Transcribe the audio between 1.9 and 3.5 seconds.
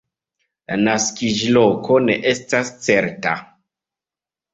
ne estas certa.